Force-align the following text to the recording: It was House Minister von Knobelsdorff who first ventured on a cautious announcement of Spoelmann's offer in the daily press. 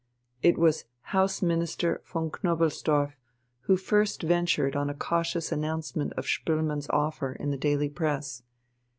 It 0.41 0.57
was 0.57 0.85
House 1.13 1.43
Minister 1.43 2.01
von 2.07 2.31
Knobelsdorff 2.31 3.13
who 3.65 3.77
first 3.77 4.23
ventured 4.23 4.75
on 4.75 4.89
a 4.89 4.95
cautious 4.95 5.51
announcement 5.51 6.11
of 6.13 6.25
Spoelmann's 6.25 6.89
offer 6.89 7.33
in 7.33 7.51
the 7.51 7.55
daily 7.57 7.87
press. 7.87 8.41